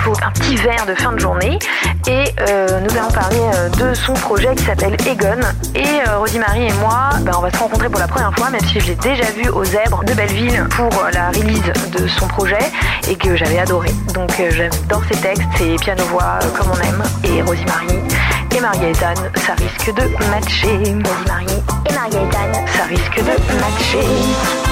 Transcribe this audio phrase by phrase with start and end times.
[0.02, 1.58] pour un petit verre de fin de journée
[2.06, 5.40] et euh, nous allons parler euh, de son projet qui s'appelle Egon.
[5.74, 8.60] Et euh, Rosie-Marie et moi, ben, on va se rencontrer pour la première fois, même
[8.66, 12.70] si je l'ai déjà vu aux Zèbres de Belleville pour la release de son projet
[13.08, 13.88] et que j'avais adoré.
[14.12, 17.02] Donc j'adore ses textes, ses piano-voix comme on aime.
[17.24, 17.98] Et Rosie-Marie
[18.54, 20.76] et Marie-Gaëtane, ça risque de matcher.
[20.76, 24.69] Rosie-Marie et Marie-Gaëtane, ça risque de matcher.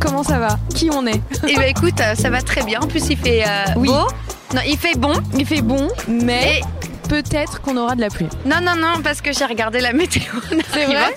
[0.00, 0.58] Comment ça va?
[0.74, 1.20] Qui on est?
[1.48, 2.80] Eh ben écoute, euh, ça va très bien.
[2.80, 3.88] En plus, il fait euh, Oui.
[3.88, 4.06] beau.
[4.54, 5.12] Non, il fait bon.
[5.34, 6.60] Il fait bon, mais
[7.08, 8.28] peut-être qu'on aura de la pluie.
[8.46, 10.22] Non, non, non, parce que j'ai regardé la météo.
[10.72, 11.14] C'est vrai?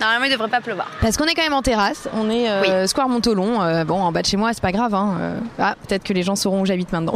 [0.00, 0.88] Normalement, il devrait pas pleuvoir.
[1.00, 3.62] Parce qu'on est quand même en terrasse, on est euh, Square Montolon.
[3.62, 4.94] Euh, bon, en bas de chez moi, c'est pas grave.
[4.94, 5.16] Hein.
[5.20, 7.14] Euh, ah, peut-être que les gens sauront où j'habite maintenant.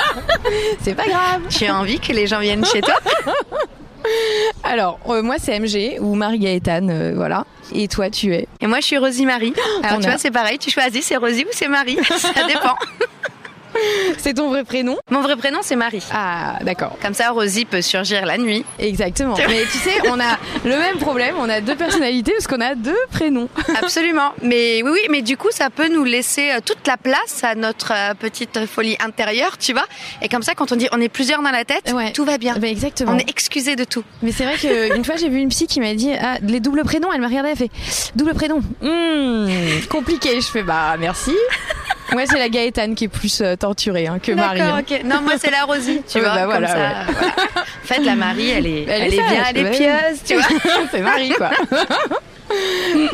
[0.82, 1.42] c'est pas grave.
[1.48, 2.94] Tu as envie que les gens viennent chez toi
[4.62, 7.44] Alors, euh, moi, c'est MG ou Marie-Gaëtane, euh, voilà.
[7.72, 9.52] Et toi, tu es Et moi, je suis Rosie Marie.
[9.82, 10.58] Alors, On tu a- vois, c'est pareil.
[10.58, 11.98] Tu choisis, c'est Rosie ou c'est Marie.
[12.16, 12.74] Ça dépend.
[14.18, 16.02] C'est ton vrai prénom Mon vrai prénom, c'est Marie.
[16.12, 16.96] Ah, d'accord.
[17.02, 18.64] Comme ça, Rosie peut surgir la nuit.
[18.78, 19.34] Exactement.
[19.48, 21.34] Mais tu sais, on a le même problème.
[21.38, 23.48] On a deux personnalités parce qu'on a deux prénoms.
[23.82, 24.32] Absolument.
[24.42, 27.54] Mais oui, oui, mais du coup, ça peut nous laisser euh, toute la place à
[27.54, 29.86] notre euh, petite folie intérieure, tu vois.
[30.22, 32.12] Et comme ça, quand on dit on est plusieurs dans la tête, Ouais.
[32.12, 32.54] tout va bien.
[32.60, 33.12] Exactement.
[33.12, 34.04] On est excusé de tout.
[34.22, 36.84] Mais c'est vrai qu'une fois j'ai vu une psy qui m'a dit ah, les doubles
[36.84, 37.70] prénoms, elle m'a regardé, elle fait
[38.14, 39.48] double prénom, Hmm,
[39.90, 40.40] compliqué.
[40.40, 41.32] Je fais bah merci.
[42.12, 44.58] Moi c'est la Gaëtane qui est plus euh, torturée hein, que Marie.
[44.58, 44.98] D'accord, hein.
[45.04, 46.34] Non, moi c'est la Rosie, tu vois.
[46.34, 46.78] bah comme ça, ouais.
[46.78, 47.06] voilà.
[47.82, 50.34] En fait, la Marie, elle est, Elle elle est est bien, elle est pieuse, tu
[50.34, 50.44] vois.
[50.90, 51.50] c'est Marie quoi.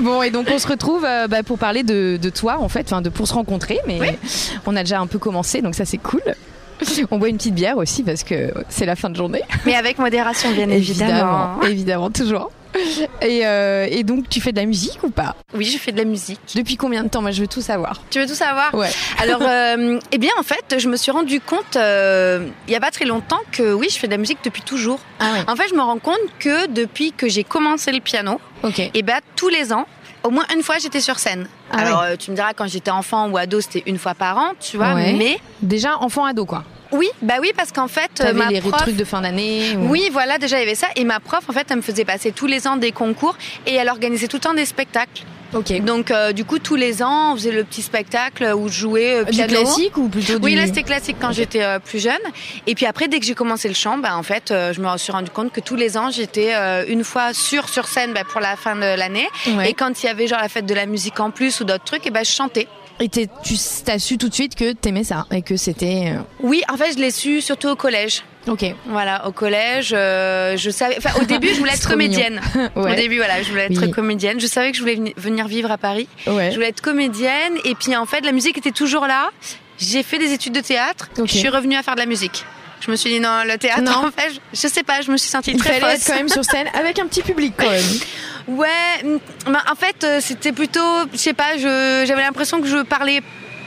[0.00, 2.86] bon et donc on se retrouve euh, bah, pour parler de, de toi en fait,
[2.86, 4.18] enfin de pour se rencontrer, mais
[4.66, 6.22] on a déjà un peu commencé donc ça c'est cool.
[7.10, 9.40] On boit une petite bière aussi parce que c'est la fin de journée.
[9.64, 11.60] Mais avec modération, bien évidemment.
[11.62, 12.50] évidemment, toujours.
[13.22, 15.34] Et, euh, et donc tu fais de la musique ou pas?
[15.54, 16.40] Oui, je fais de la musique.
[16.54, 17.22] Depuis combien de temps?
[17.22, 18.00] Moi je veux tout savoir.
[18.10, 18.74] Tu veux tout savoir?
[18.74, 18.90] Ouais.
[19.18, 22.80] Alors, euh, eh bien, en fait, je me suis rendu compte euh, il y a
[22.80, 25.00] pas très longtemps que oui, je fais de la musique depuis toujours.
[25.20, 25.44] Ah ouais.
[25.48, 28.80] En fait, je me rends compte que depuis que j'ai commencé le piano, Ok.
[28.92, 29.86] et ben tous les ans,
[30.22, 31.48] au moins une fois, j'étais sur scène.
[31.70, 34.52] Ah Alors, tu me diras quand j'étais enfant ou ado, c'était une fois par an,
[34.60, 34.94] tu vois.
[34.94, 35.12] Ouais.
[35.14, 36.64] Mais Déjà enfant ado quoi.
[36.92, 39.76] Oui, bah oui, parce qu'en fait, T'avais ma les prof, trucs de fin d'année.
[39.76, 40.88] ou- Oui, voilà, déjà il y avait ça.
[40.96, 43.36] Et ma prof, en fait, elle me faisait passer tous les ans des concours
[43.66, 45.22] et elle organisait tout le temps des spectacles.
[45.54, 45.80] Ok.
[45.82, 49.14] Donc, euh, du coup, tous les ans, on faisait le petit spectacle où je jouais
[49.20, 49.54] euh, Du piano.
[49.62, 50.56] classique ou plutôt Oui, du...
[50.56, 52.18] là c'était classique quand j'étais euh, plus jeune.
[52.66, 54.98] Et puis après, dès que j'ai commencé le chant, bah, en fait, euh, je me
[54.98, 56.52] suis rendu compte que tous les ans, j'étais
[56.88, 59.28] une fois sur sur scène bah, pour la fin de l'année.
[59.56, 59.70] Ouais.
[59.70, 61.84] Et quand il y avait genre la fête de la musique en plus ou d'autres
[61.84, 62.66] trucs, et ben je chantais.
[63.00, 63.26] Et tu
[63.88, 66.14] as su tout de suite que t'aimais ça et que c'était.
[66.14, 68.22] euh, Oui, en fait, je l'ai su surtout au collège.
[68.48, 68.64] Ok.
[68.86, 70.94] Voilà, au collège, euh, je savais.
[70.98, 72.40] Enfin, au début, je voulais être comédienne.
[72.76, 72.92] Ouais.
[72.92, 73.90] Au début, voilà, je voulais être Oui.
[73.90, 74.40] comédienne.
[74.40, 76.08] Je savais que je voulais veni- venir vivre à Paris.
[76.26, 76.50] Ouais.
[76.50, 77.54] Je voulais être comédienne.
[77.64, 79.30] Et puis, en fait, la musique était toujours là.
[79.78, 81.10] J'ai fait des études de théâtre.
[81.18, 82.44] Je suis revenue à faire de la musique.
[82.86, 84.06] Je me suis dit non, le théâtre, Non.
[84.06, 86.14] en fait, je, je sais pas, je me suis sentie Il très fallait être quand
[86.14, 87.82] même sur scène avec un petit public quand même.
[88.48, 88.68] Ouais,
[89.02, 89.18] mm,
[89.50, 90.80] bah, en fait, euh, c'était plutôt,
[91.12, 93.20] je sais pas, j'avais l'impression que je parlais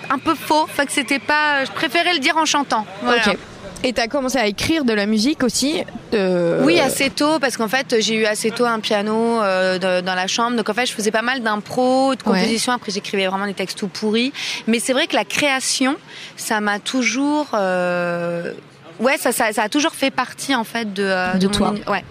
[0.10, 0.64] un peu faux.
[0.64, 1.66] Enfin, que c'était pas.
[1.66, 2.86] Je préférais le dire en chantant.
[3.04, 3.22] Voilà.
[3.28, 3.38] Ok.
[3.84, 7.98] Et t'as commencé à écrire de la musique aussi Oui, assez tôt, parce qu'en fait,
[8.00, 10.56] j'ai eu assez tôt un piano euh, de- dans la chambre.
[10.56, 12.72] Donc, en fait, je faisais pas mal d'impro, de composition.
[12.72, 14.32] Après, j'écrivais vraiment des textes tout pourris.
[14.68, 15.98] Mais c'est vrai que la création,
[16.38, 17.48] ça m'a toujours.
[17.54, 18.54] euh,
[19.00, 21.70] Ouais, ça, ça, ça a toujours fait partie, en fait, de, euh, De mon toi.
[21.70, 22.04] uni- Ouais.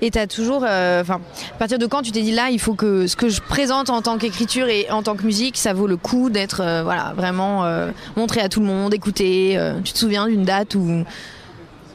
[0.00, 1.20] Et t'as toujours, euh, enfin,
[1.54, 3.90] à partir de quand tu t'es dit là, il faut que ce que je présente
[3.90, 7.14] en tant qu'écriture et en tant que musique, ça vaut le coup d'être, euh, voilà,
[7.16, 7.64] vraiment
[8.16, 9.58] montré à tout le monde, écouté.
[9.84, 11.04] tu te souviens d'une date ou,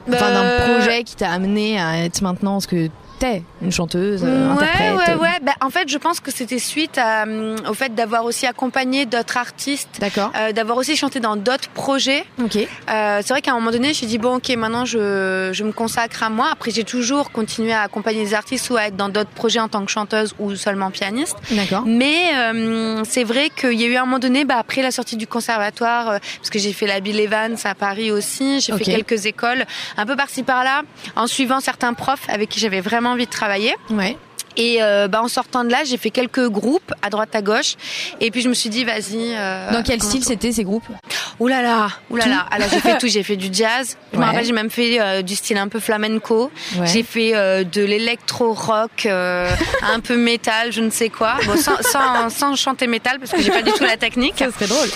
[0.10, 2.90] enfin, d'un Euh, projet qui t'a amené à être maintenant ce que
[3.20, 5.16] t'es, une chanteuse, euh, Ouais, interprète.
[5.18, 5.40] ouais, ouais.
[5.42, 9.06] Bah, en fait, je pense que c'était suite à, hum, au fait d'avoir aussi accompagné
[9.06, 10.32] d'autres artistes, D'accord.
[10.38, 12.26] euh, d'avoir aussi chanté dans d'autres projets.
[12.44, 12.58] Ok.
[12.58, 15.72] Euh, c'est vrai qu'à un moment donné, j'ai dit bon, ok, maintenant je, je me
[15.72, 16.50] consacre à moi.
[16.52, 19.68] Après, j'ai toujours continué à accompagner des artistes ou à être dans d'autres projets en
[19.68, 21.36] tant que chanteuse ou seulement pianiste.
[21.52, 21.84] D'accord.
[21.86, 25.18] Mais euh, c'est vrai qu'il y a eu un moment donné, bah, après la sortie
[25.18, 28.84] du conservatoire, euh, parce que j'ai fait la Bill Evans à Paris aussi, j'ai fait
[28.84, 29.66] quelques écoles,
[29.98, 30.82] un peu par-ci par-là,
[31.16, 33.76] en suivant certains profs avec qui j'avais vraiment envie de travailler.
[33.90, 34.18] Ouais.
[34.60, 37.76] Et euh, bah, en sortant de là, j'ai fait quelques groupes à droite à gauche.
[38.20, 39.36] Et puis je me suis dit, vas-y.
[39.36, 40.88] Euh, Dans quel style c'était ces groupes?
[41.40, 42.46] Ouh là là, ouh là là.
[42.50, 43.08] Alors j'ai fait tout.
[43.08, 43.96] J'ai fait du jazz.
[44.12, 46.50] Je me rappelle, j'ai même fait euh, du style un peu flamenco.
[46.76, 46.88] Ouais.
[46.88, 47.34] J'ai fait
[47.66, 51.36] de l'électro rock, un peu métal, je ne sais quoi.
[51.46, 54.34] Bon, sans, sans, sans chanter métal parce que j'ai pas du tout la technique.
[54.40, 54.90] Ça serait drôle.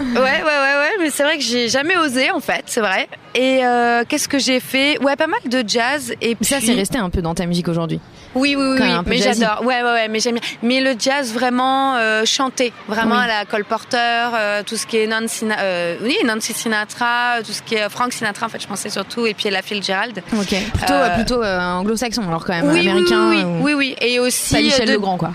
[0.00, 0.92] Ouais, ouais, ouais, ouais.
[0.98, 3.08] Mais c'est vrai que j'ai jamais osé en fait, c'est vrai.
[3.34, 4.98] Et euh, qu'est-ce que j'ai fait?
[5.02, 6.12] Ouais, pas mal de jazz.
[6.20, 6.44] Et puis...
[6.44, 8.00] Ça, c'est resté un peu dans ta musique aujourd'hui.
[8.34, 8.88] Oui, oui, oui, oui.
[9.06, 9.62] mais j'adore.
[9.64, 10.42] Ouais, ouais, ouais, mais j'aime bien.
[10.62, 13.22] Mais le jazz vraiment euh, chanté, vraiment Oui.
[13.24, 13.96] à la Cole Porter,
[14.34, 18.12] euh, tout ce qui est Nancy, euh, oui, Nancy Sinatra, tout ce qui est Frank
[18.12, 20.22] Sinatra, en fait, je pensais surtout, et puis Ella Fitzgerald.
[20.32, 20.48] Ok.
[20.74, 23.28] Plutôt, Euh, plutôt euh, anglo-saxon, alors quand même, oui, américain.
[23.30, 25.32] oui, oui, ou- oui, et aussi Michel euh, de- Legrand, quoi.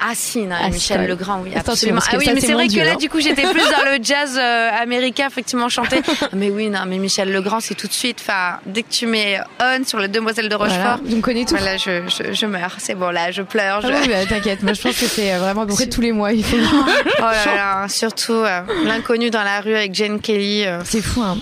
[0.00, 1.06] Ah si, non, Ah, si, Michel.
[1.06, 2.00] Legrand, oui, absolument.
[2.10, 2.96] Ah oui, mais c'est vrai que là, hein.
[2.96, 6.00] du coup, j'étais plus dans le jazz euh, américain, effectivement, chanté.
[6.22, 8.18] Ah, mais oui, non, mais Michel Legrand, c'est tout de suite.
[8.20, 11.00] Enfin, dès que tu mets on sur les Demoiselles de Rochefort, Voilà.
[11.04, 11.56] Donc, connais tout.
[11.56, 12.74] voilà, je, je, je meurs.
[12.78, 13.80] C'est bon, là, je pleure.
[13.82, 13.88] Je...
[13.88, 16.00] Ah oui, bah, t'inquiète, moi je pense que c'est euh, vraiment à peu près tous
[16.00, 16.32] les mois.
[16.32, 16.56] Il faut...
[16.56, 20.64] Oh là là, surtout euh, l'inconnu dans la rue avec Jane Kelly.
[20.84, 21.36] C'est fou, hein.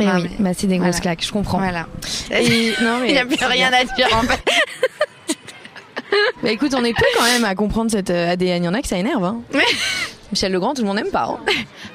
[0.00, 1.00] Et Non, oui, mais- bah, c'est des grosses voilà.
[1.02, 1.58] claques, je comprends.
[1.58, 1.86] voilà.
[2.32, 4.42] Et- non, mais Il n'y a plus rien à dire en fait.
[6.44, 8.62] Bah écoute, on est peu quand même à comprendre cette euh, ADN.
[8.62, 9.24] Il y en a que ça énerve.
[9.24, 9.38] Hein.
[9.52, 9.64] Mais-
[10.32, 11.24] Michel Legrand, tout le monde n'aime pas.
[11.30, 11.38] hein.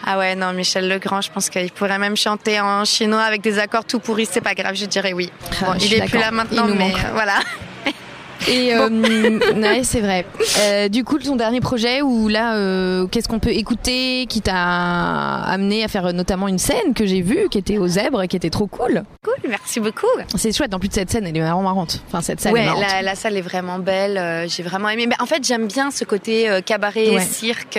[0.06, 3.60] Ah ouais, non, Michel Legrand, je pense qu'il pourrait même chanter en chinois avec des
[3.60, 5.30] accords tout pourris, c'est pas grave, je dirais oui.
[5.62, 7.00] Ah, Bon, je il est plus là maintenant, Il nous mais manque.
[7.04, 7.40] euh, voilà.
[8.48, 8.90] Et euh,
[9.56, 10.26] ouais, c'est vrai.
[10.60, 14.56] Euh, du coup, ton dernier projet, où là, euh, qu'est-ce qu'on peut écouter qui t'a
[15.44, 18.36] amené à faire euh, notamment une scène que j'ai vue, qui était aux zèbres, qui
[18.36, 19.04] était trop cool?
[19.24, 20.08] Cool, merci beaucoup.
[20.36, 20.74] C'est chouette.
[20.74, 22.02] En plus de cette scène, elle est vraiment marrante.
[22.08, 22.84] Enfin, cette scène est Ouais, marrante.
[22.90, 24.18] la, la salle est vraiment belle.
[24.18, 25.06] euh, J'ai vraiment aimé.
[25.08, 27.22] Mais en fait, j'aime bien ce côté euh, cabaret, Ouais.
[27.22, 27.78] cirque,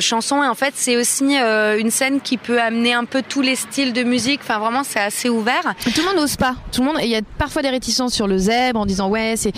[0.00, 0.42] chanson.
[0.42, 3.92] Et en fait, c'est aussi une scène qui peut amener un peu tous les styles
[3.92, 4.40] de musique.
[4.42, 5.62] Enfin, vraiment, c'est assez ouvert.
[5.84, 6.54] Tout le monde n'ose pas.
[6.72, 6.96] Tout le monde.
[7.02, 9.52] Il y a parfois des réticences sur le zèbre en disant ouais, c'est.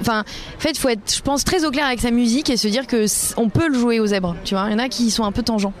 [0.00, 2.68] Enfin, en fait, faut être, je pense, très au clair avec sa musique et se
[2.68, 3.06] dire que
[3.36, 4.36] on peut le jouer au zèbre.
[4.44, 5.72] Tu vois, il y en a qui sont un peu tangents.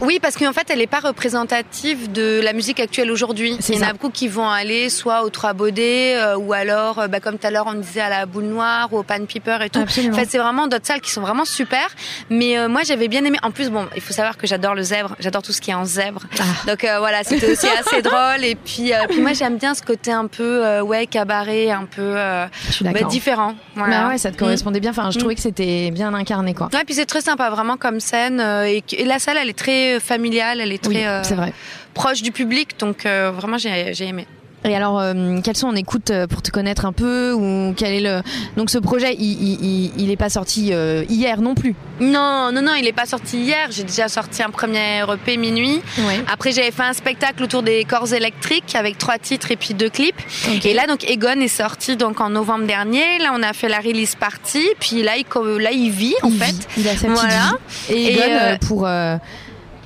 [0.00, 3.56] Oui, parce qu'en fait, elle n'est pas représentative de la musique actuelle aujourd'hui.
[3.68, 6.98] Il y en a beaucoup qui vont aller soit aux Trois Baudets, euh, ou alors,
[7.00, 9.24] euh, bah, comme tout à l'heure, on disait à la Boule Noire, ou au Pan
[9.26, 9.78] Piper et tout.
[9.80, 10.14] Absolument.
[10.16, 11.86] En fait, c'est vraiment d'autres salles qui sont vraiment super.
[12.30, 13.38] Mais euh, moi, j'avais bien aimé.
[13.42, 15.16] En plus, bon, il faut savoir que j'adore le zèbre.
[15.20, 16.22] J'adore tout ce qui est en zèbre.
[16.38, 16.42] Ah.
[16.66, 18.42] Donc euh, voilà, c'était aussi assez drôle.
[18.44, 22.46] Et puis, puis moi, j'aime bien ce côté un peu, ouais, cabaret, un peu euh,
[22.80, 23.54] bah, différent.
[23.76, 24.02] Voilà.
[24.04, 24.90] Bah ouais, ça te correspondait bien.
[24.90, 25.20] Enfin, je Mm.
[25.20, 26.68] trouvais que c'était bien incarné, quoi.
[26.72, 28.40] Ouais, puis c'est très sympa, vraiment comme scène.
[28.66, 31.52] et, et la salle, elle est très familiale, elle est très Oui, euh, vrai.
[31.94, 32.78] proche du public.
[32.78, 34.26] Donc euh, vraiment, j'ai j'ai aimé.
[34.62, 37.94] Et alors, euh, quels sont on écoute euh, pour te connaître un peu ou quel
[37.94, 38.20] est le
[38.58, 41.74] donc ce projet il il, il, est pas sorti euh, hier non plus?
[41.98, 43.68] Non, non, non, il est pas sorti hier.
[43.70, 45.80] J'ai déjà sorti un premier EP minuit.
[46.00, 46.22] Ouais.
[46.30, 49.88] Après, j'avais fait un spectacle autour des corps électriques avec trois titres et puis deux
[49.88, 50.20] clips.
[50.62, 53.16] Et là, donc, Egon est sorti donc en novembre dernier.
[53.18, 54.62] Là, on a fait la release party.
[54.78, 55.24] Puis là, il,
[55.58, 56.52] là, il vit en il fait.
[56.52, 57.52] vit, il a sa petite Voilà.
[57.88, 57.94] vie.
[57.94, 59.16] Et, Egon, euh, euh, pour euh,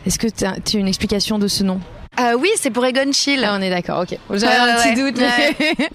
[0.06, 1.80] est-ce que tu as une explication de ce nom
[2.20, 3.40] Euh, oui, c'est pour Egon Chill.
[3.40, 4.00] Là, on est d'accord.
[4.02, 4.16] Ok.
[4.30, 5.12] J'avais Ouais, un ouais, petit ouais.
[5.12, 5.20] doute.
[5.20, 5.88] mais-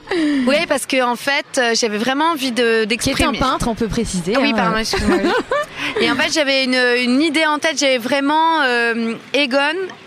[0.47, 3.37] Oui, parce que en fait, euh, j'avais vraiment envie de Qui est d'exprimer.
[3.37, 4.33] un peintre, on peut préciser.
[4.35, 4.55] Ah oui, hein.
[4.57, 5.17] pardon, excuse-moi.
[6.01, 7.79] Et en fait, j'avais une, une idée en tête.
[7.79, 9.57] J'avais vraiment euh, Egon,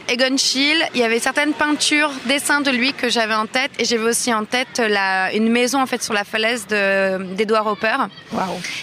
[0.08, 0.82] Egon Schiele.
[0.94, 3.70] Il y avait certaines peintures, dessins de lui que j'avais en tête.
[3.78, 7.66] Et j'avais aussi en tête la, une maison en fait sur la falaise de- d'Edward
[7.66, 7.96] Hopper.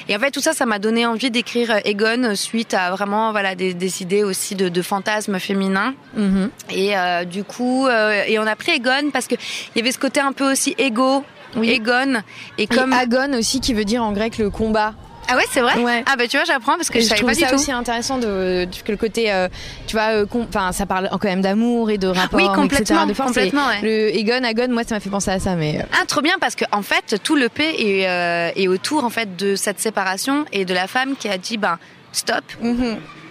[0.07, 3.55] Et en fait, tout ça, ça m'a donné envie d'écrire Egon suite à vraiment voilà
[3.55, 5.93] des, des idées aussi de, de fantasmes féminins.
[6.15, 6.49] Mhm.
[6.71, 9.91] Et euh, du coup, euh, et on a pris Egon parce que il y avait
[9.91, 11.23] ce côté un peu aussi égo.
[11.55, 11.69] Oui.
[11.71, 12.21] Egon
[12.59, 14.93] et Comme agon aussi qui veut dire en grec le combat.
[15.29, 16.03] Ah ouais c'est vrai Ouais.
[16.11, 17.71] ah bah tu vois j'apprends parce que je je savais pas du ça tout aussi
[17.71, 19.47] intéressant de, de- que le côté, euh,
[19.87, 23.05] tu vois, euh, enfin, ça parle quand même d'amour et de rapport, Oui, etc., complètement,
[23.05, 23.27] de force.
[23.29, 23.81] complètement, ouais.
[23.81, 25.79] Le Egon, Agon, moi, ça m'a fait penser à ça, mais.
[25.79, 29.09] euh, Ah, trop bien parce que en fait tout le P est, est autour en
[29.09, 31.77] fait de cette séparation et de la femme qui a dit ben
[32.11, 32.43] stop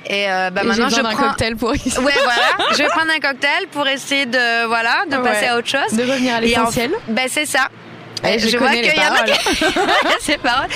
[0.06, 2.12] et euh, bah et maintenant je prends cocktail pour ouais voilà
[2.72, 5.22] je vais prendre un cocktail pour essayer de voilà de Ouais.
[5.22, 6.92] passer à autre chose de revenir à l'essentiel.
[7.08, 7.68] ben c'est ça
[8.24, 8.92] Eh, je je vois qu'il y a
[10.20, 10.68] c'est paroles.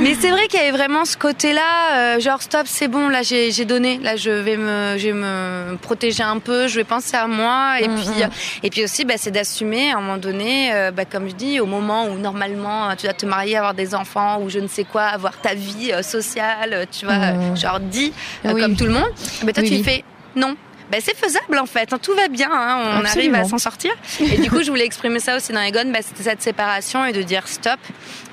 [0.00, 3.22] Mais c'est vrai qu'il y avait vraiment ce côté là genre stop c'est bon là
[3.22, 3.98] j'ai donné.
[4.02, 7.76] Là je vais me je vais me protéger un peu je vais penser à moi.
[7.80, 8.22] Et Mm, puis mm.
[8.22, 8.26] euh,
[8.64, 11.60] et puis aussi bah, c'est d'assumer à un moment donné euh, bah, comme je dis
[11.60, 14.84] au moment où normalement tu dois te marier avoir des enfants ou je ne sais
[14.84, 17.52] quoi avoir ta vie euh, sociale euh, tu vois Mm.
[17.52, 18.12] euh, genre dit
[18.44, 18.60] euh, Oui.
[18.60, 19.10] comme tout le monde.
[19.44, 20.04] Mais toi Oui, tu fais
[20.36, 20.56] non
[20.90, 23.34] ben, c'est faisable en fait, hein, tout va bien, hein, on Absolument.
[23.34, 23.90] arrive à s'en sortir.
[24.20, 27.12] Et du coup, je voulais exprimer ça aussi dans Egon, bah, c'était cette séparation et
[27.12, 27.78] de dire stop.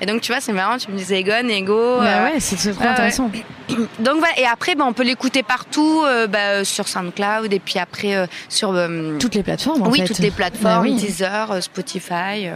[0.00, 1.98] Et donc, tu vois, c'est marrant, tu me disais Egon, Ego.
[1.98, 2.88] Bah euh, ouais, c'est trop ouais.
[2.88, 3.30] intéressant.
[3.98, 7.78] Donc voilà, et après, bah, on peut l'écouter partout, euh, bah, sur SoundCloud et puis
[7.78, 10.04] après euh, sur euh, Toutes les plateformes, en oui, fait.
[10.06, 10.94] toutes les plateformes, Bah oui.
[10.96, 12.48] Deezer, Spotify.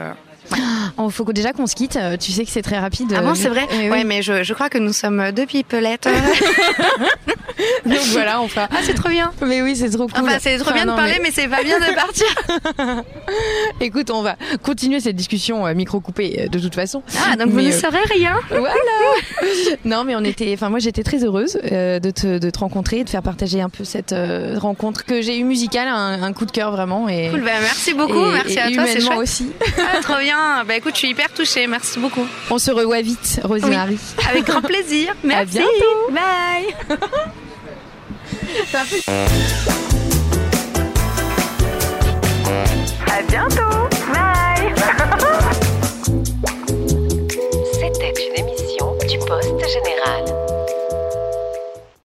[0.53, 0.57] Euh.
[1.07, 1.99] Il faut déjà qu'on se quitte.
[2.21, 3.13] Tu sais que c'est très rapide.
[3.17, 6.09] Ah bon, c'est vrai Eh Ouais, mais je, je crois que nous sommes deux pipelettes.
[7.87, 8.69] Donc voilà, on fera.
[8.71, 9.33] Ah, c'est trop bien.
[9.47, 10.25] Mais oui, c'est trop cool.
[10.25, 13.05] Enfin, c'est trop bien non, de parler, mais- mais, c'est pas bien de partir.
[13.81, 17.03] Écoute, on va continuer cette discussion euh, micro coupée euh, de toute façon.
[17.31, 18.35] Ah, donc vous ne euh, saurez rien.
[18.49, 18.75] Voilà.
[19.85, 20.51] non, mais on était.
[20.55, 23.69] Enfin, moi, j'étais très heureuse euh, de, te, de te rencontrer, de faire partager un
[23.69, 27.09] peu cette euh, rencontre que j'ai eue musicale, un, un coup de cœur vraiment.
[27.09, 28.25] Et, Cool, bah, merci beaucoup.
[28.27, 29.51] et- merci et à toi, c'est humainement aussi.
[29.79, 30.30] Ah, trop bien.
[30.67, 31.67] Bah écoute, je suis hyper touchée.
[31.67, 32.27] Merci beaucoup.
[32.51, 33.99] On se revoit vite, Rosemary.
[34.19, 34.25] Oui.
[34.29, 35.15] Avec grand plaisir.
[35.25, 35.61] Merci.
[35.61, 36.11] À bientôt.
[36.13, 36.75] Bye.
[43.07, 43.89] À bientôt.
[44.13, 44.75] Bye.
[47.75, 50.60] C'était une émission du Poste Général.